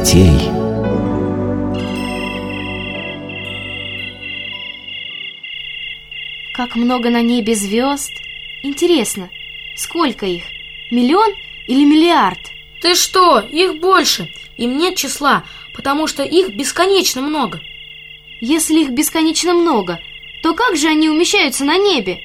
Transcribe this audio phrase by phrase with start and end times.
[0.00, 0.50] детей.
[6.54, 8.12] Как много на небе звезд.
[8.62, 9.30] Интересно,
[9.76, 10.44] сколько их?
[10.90, 11.32] Миллион
[11.66, 12.38] или миллиард?
[12.80, 14.28] Ты что, их больше.
[14.56, 15.44] Им нет числа,
[15.74, 17.60] потому что их бесконечно много.
[18.40, 20.00] Если их бесконечно много,
[20.42, 22.20] то как же они умещаются на небе?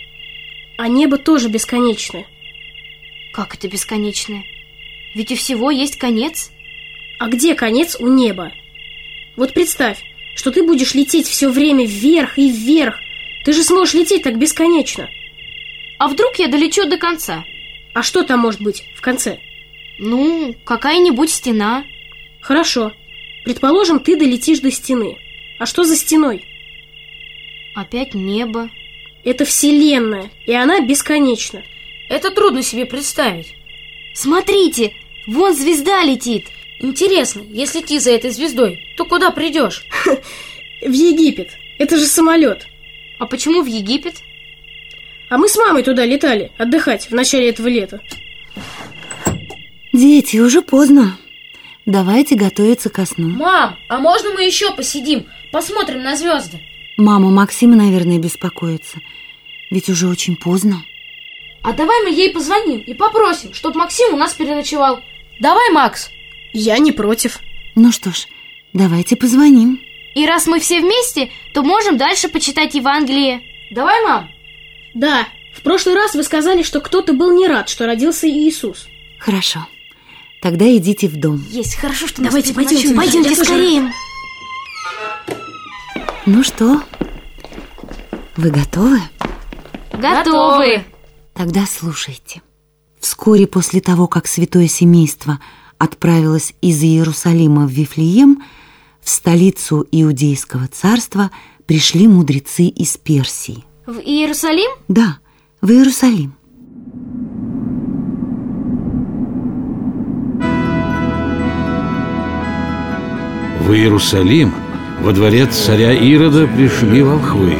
[0.77, 2.25] А небо тоже бесконечное.
[3.33, 4.43] Как это бесконечное?
[5.13, 6.51] Ведь у всего есть конец.
[7.17, 8.51] А где конец у неба?
[9.35, 10.03] Вот представь,
[10.35, 12.99] что ты будешь лететь все время вверх и вверх.
[13.43, 15.09] Ты же сможешь лететь так бесконечно.
[15.97, 17.45] А вдруг я долечу до конца?
[17.93, 19.39] А что там может быть в конце?
[19.97, 21.85] Ну, какая-нибудь стена.
[22.41, 22.91] Хорошо.
[23.45, 25.17] Предположим, ты долетишь до стены.
[25.59, 26.43] А что за стеной?
[27.75, 28.69] Опять небо.
[29.23, 31.63] Это Вселенная, и она бесконечна.
[32.09, 33.55] Это трудно себе представить.
[34.13, 34.93] Смотрите,
[35.27, 36.47] вон звезда летит.
[36.79, 39.85] Интересно, если идти за этой звездой, то куда придешь?
[40.81, 41.51] В Египет.
[41.79, 42.67] Это же самолет.
[43.19, 44.21] А почему в Египет?
[45.29, 48.01] А мы с мамой туда летали отдыхать в начале этого лета.
[49.93, 51.17] Дети, уже поздно.
[51.85, 53.29] Давайте готовиться ко сну.
[53.29, 56.59] Мам, а можно мы еще посидим, посмотрим на звезды?
[56.97, 58.99] Мама Максима, наверное, беспокоится.
[59.71, 60.83] Ведь уже очень поздно.
[61.63, 65.01] А давай мы ей позвоним и попросим, чтобы Максим у нас переночевал.
[65.39, 66.09] Давай, Макс.
[66.57, 67.39] Я не против.
[67.75, 68.27] Ну что ж,
[68.71, 69.81] давайте позвоним.
[70.15, 73.41] И раз мы все вместе, то можем дальше почитать Евангелие.
[73.71, 74.29] Давай, мам.
[74.93, 78.87] Да, в прошлый раз вы сказали, что кто-то был не рад, что родился Иисус.
[79.19, 79.67] Хорошо.
[80.41, 81.43] Тогда идите в дом.
[81.49, 83.91] Есть, хорошо, что Давайте нас пойдемте, пойдемте тоже- скорее.
[86.25, 86.81] Ну что,
[88.37, 89.01] вы готовы?
[89.91, 90.85] Готовы.
[91.33, 92.41] Тогда слушайте.
[93.01, 95.39] Вскоре после того, как святое семейство
[95.77, 98.43] отправилось из Иерусалима в Вифлеем,
[99.01, 101.29] в столицу Иудейского царства
[101.65, 103.63] пришли мудрецы из Персии.
[103.85, 104.71] В Иерусалим?
[104.87, 105.19] Да,
[105.61, 106.33] в Иерусалим.
[113.61, 114.53] В Иерусалим,
[115.01, 117.57] во дворец царя Ирода, пришли волхвы.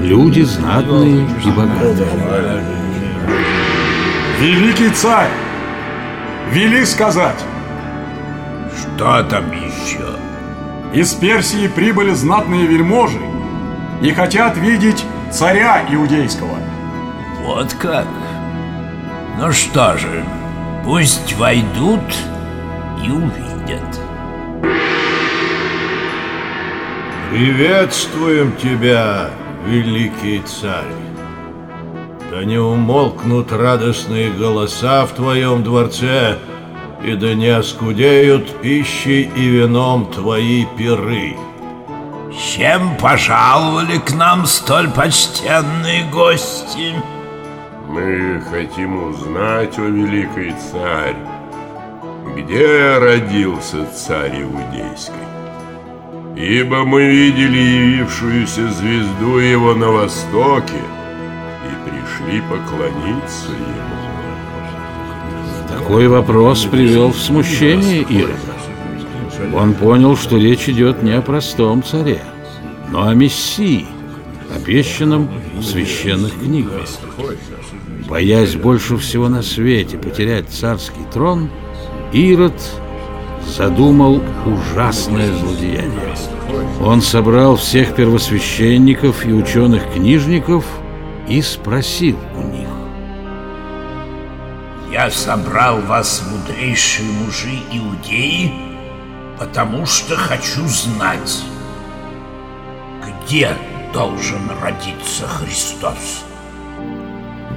[0.00, 2.64] Люди знатные и богатые.
[4.40, 5.49] Великий царь!
[6.52, 7.38] Вели сказать,
[8.76, 10.04] Что там еще?
[10.92, 13.20] из Персии прибыли знатные вельможи
[14.02, 16.58] и хотят видеть царя иудейского.
[17.42, 18.06] Вот как?
[19.38, 20.24] Ну что же,
[20.84, 22.02] пусть войдут
[23.06, 24.00] и увидят.
[27.30, 29.30] Приветствуем тебя,
[29.64, 30.84] великий царь.
[32.30, 36.38] Да не умолкнут радостные голоса в твоем дворце,
[37.04, 41.36] и да не оскудеют пищей и вином твои пиры.
[42.32, 46.94] Чем пожаловали к нам столь почтенные гости?
[47.88, 51.16] Мы хотим узнать, о великий царь,
[52.36, 55.14] где родился царь Иудейский.
[56.36, 60.80] Ибо мы видели явившуюся звезду его на востоке
[62.10, 64.00] пришли поклониться ему.
[65.68, 68.34] Такой вопрос привел в смущение Ирода.
[69.54, 72.22] Он понял, что речь идет не о простом царе,
[72.90, 73.86] но о Мессии,
[74.54, 75.28] обещанном
[75.58, 76.86] в священных книгах.
[78.08, 81.48] Боясь больше всего на свете потерять царский трон,
[82.12, 82.60] Ирод
[83.56, 86.16] задумал ужасное злодеяние.
[86.80, 90.64] Он собрал всех первосвященников и ученых-книжников
[91.30, 92.68] и спросил у них.
[94.90, 98.52] Я собрал вас, мудрейшие мужи иудеи,
[99.38, 101.42] потому что хочу знать,
[103.28, 103.56] где
[103.94, 106.24] должен родиться Христос.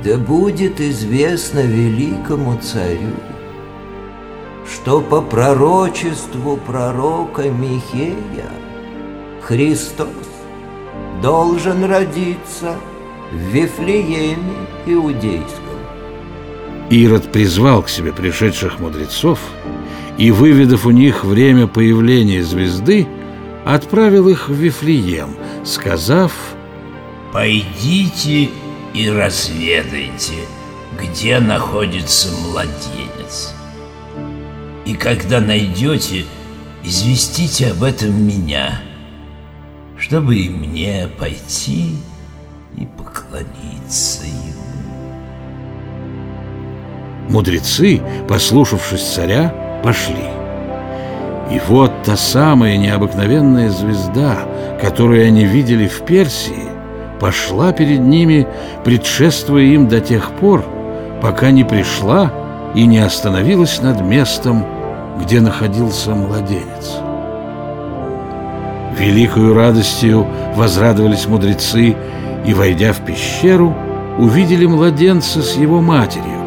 [0.03, 3.15] Да будет известно великому царю,
[4.71, 8.51] что по пророчеству пророка Михея
[9.41, 10.09] Христос
[11.23, 12.75] должен родиться
[13.33, 15.63] в Вифлееме Иудейском.
[16.89, 19.39] Ирод призвал к себе пришедших мудрецов
[20.17, 23.07] и, выведав у них время появления звезды,
[23.65, 25.35] отправил их в Вифлеем,
[25.65, 26.31] сказав
[27.31, 28.49] Пойдите
[28.93, 30.35] и разведайте,
[31.01, 33.55] где находится младенец.
[34.85, 36.25] И когда найдете,
[36.83, 38.79] известите об этом меня,
[39.97, 41.95] чтобы и мне пойти
[43.13, 44.63] поклониться ему.
[47.29, 50.15] Мудрецы, послушавшись царя, пошли.
[51.51, 54.37] И вот та самая необыкновенная звезда,
[54.81, 56.69] которую они видели в Персии,
[57.19, 58.47] пошла перед ними,
[58.83, 60.65] предшествуя им до тех пор,
[61.21, 62.31] пока не пришла
[62.75, 64.65] и не остановилась над местом,
[65.21, 66.97] где находился младенец.
[68.97, 71.95] Великою радостью возрадовались мудрецы
[72.45, 73.75] и, войдя в пещеру,
[74.17, 76.39] увидели младенца с его матерью,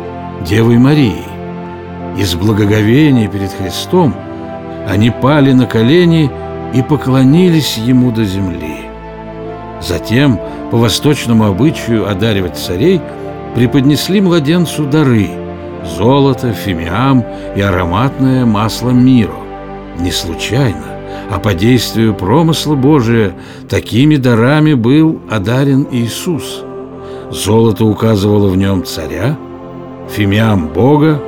[0.44, 1.24] Девой Марией.
[2.16, 4.14] Из благоговения перед Христом
[4.86, 6.30] они пали на колени
[6.74, 8.76] и поклонились ему до земли.
[9.80, 10.38] Затем,
[10.70, 13.00] по восточному обычаю одаривать царей,
[13.54, 15.30] преподнесли младенцу дары–
[15.86, 19.36] золото, фимиам и ароматное масло миро.
[19.98, 20.95] Не случайно
[21.30, 23.34] а по действию промысла Божия
[23.68, 26.62] такими дарами был одарен Иисус.
[27.30, 29.36] Золото указывало в нем царя,
[30.08, 31.20] фимиам Бога,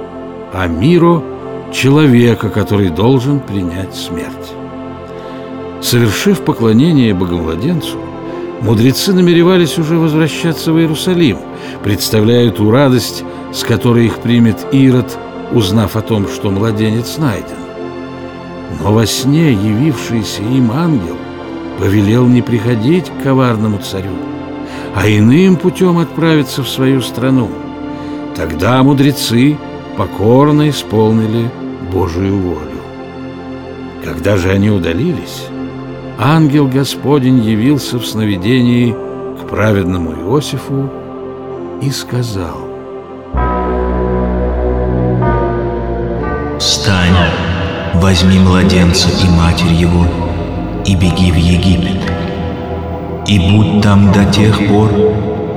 [0.53, 1.23] а миро–
[1.73, 4.53] человека, который должен принять смерть.
[5.81, 7.99] Совершив поклонение Богомладенцу,
[8.63, 11.39] мудрецы намеревались уже возвращаться в Иерусалим,
[11.85, 15.19] представляя ту радость, с которой их примет Ирод,
[15.53, 17.68] узнав о том, что младенец найден.
[18.81, 21.17] Но во сне явившийся им ангел
[21.79, 24.17] повелел не приходить к коварному царю,
[24.95, 27.49] а иным путем отправиться в свою страну.
[28.37, 29.57] Тогда мудрецы
[29.97, 31.51] покорно исполнили
[31.93, 32.79] Божию волю.
[34.05, 35.47] Когда же они удалились,
[36.19, 38.95] ангел Господень явился в сновидении
[39.41, 40.91] к праведному Иосифу
[41.81, 42.69] и сказал
[46.59, 47.48] «Встань!»
[47.95, 50.07] Возьми младенца и матерь его,
[50.85, 52.01] и беги в Египет.
[53.27, 54.91] И будь там до тех пор,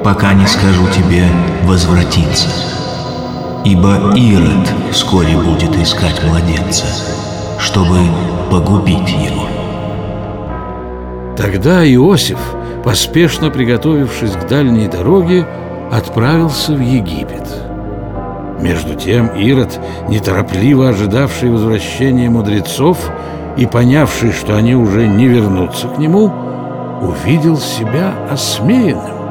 [0.04, 1.26] пока не скажу тебе
[1.64, 2.48] возвратиться.
[3.64, 6.86] Ибо Ирод вскоре будет искать младенца,
[7.60, 8.00] чтобы
[8.50, 9.48] погубить его.
[11.38, 12.40] Тогда Иосиф,
[12.84, 15.48] поспешно приготовившись к дальней дороге,
[15.92, 17.48] отправился в Египет–
[18.62, 19.80] между тем Ирод,
[20.10, 22.98] неторопливо ожидавший возвращения мудрецов
[23.58, 26.32] и понявший, что они уже не вернутся к нему,
[27.02, 29.22] увидел себя осмеянным.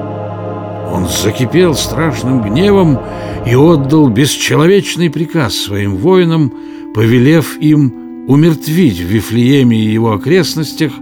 [0.93, 2.99] Он закипел страшным гневом
[3.47, 6.53] и отдал бесчеловечный приказ своим воинам,
[6.95, 10.93] повелев им умертвить в Вифлееме и его окрестностях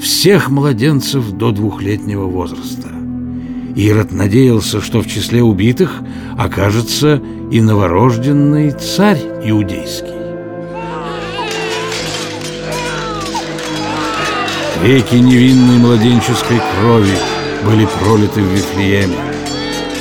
[0.00, 2.95] всех младенцев до двухлетнего возраста.
[3.76, 6.00] Ирод надеялся, что в числе убитых
[6.38, 7.20] окажется
[7.50, 10.14] и новорожденный царь иудейский.
[14.82, 17.18] Реки невинной младенческой крови
[17.66, 19.18] были пролиты в Вифлееме.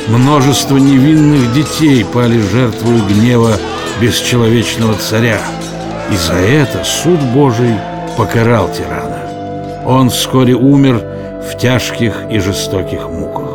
[0.08, 3.58] Множество невинных детей пали жертвой гнева
[4.00, 5.42] бесчеловечного царя,
[6.14, 7.76] и за это суд Божий
[8.18, 9.84] покарал тирана.
[9.86, 11.04] Он вскоре умер
[11.42, 13.55] в тяжких и жестоких муках.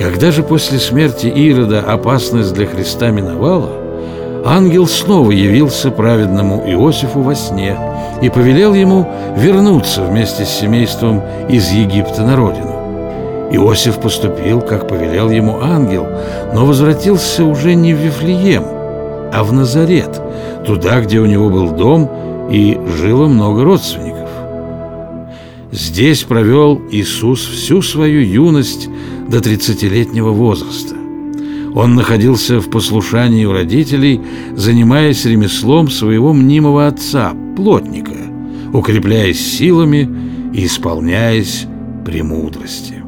[0.00, 3.70] Когда же после смерти Ирода опасность для Христа миновала,
[4.44, 7.76] ангел снова явился праведному Иосифу во сне
[8.22, 13.48] и повелел ему вернуться вместе с семейством из Египта на родину.
[13.50, 16.06] Иосиф поступил, как повелел ему ангел,
[16.54, 18.64] но возвратился уже не в Вифлеем,
[19.32, 20.20] а в Назарет,
[20.64, 24.27] туда, где у него был дом и жило много родственников.
[25.70, 28.88] Здесь провел Иисус всю свою юность
[29.28, 30.94] до 30-летнего возраста.
[31.74, 34.20] Он находился в послушании у родителей,
[34.56, 38.16] занимаясь ремеслом своего мнимого отца, плотника,
[38.72, 40.08] укрепляясь силами
[40.54, 41.66] и исполняясь
[42.06, 43.02] премудрости.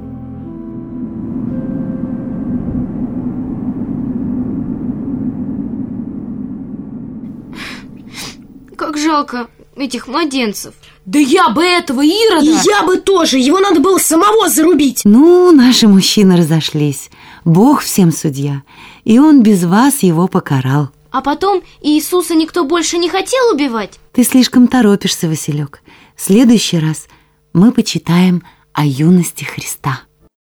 [8.77, 9.49] Как жалко
[9.81, 10.75] этих младенцев.
[11.07, 12.45] Да я бы этого Ирода...
[12.45, 15.03] И я бы тоже, его надо было самого зарубить.
[15.05, 17.11] Ну, наши мужчины разошлись.
[17.45, 18.63] Бог всем судья,
[19.05, 20.91] и он без вас его покарал.
[21.11, 23.99] А потом Иисуса никто больше не хотел убивать?
[24.13, 25.83] Ты слишком торопишься, Василек.
[26.15, 27.09] В следующий раз
[27.53, 30.03] мы почитаем о юности Христа.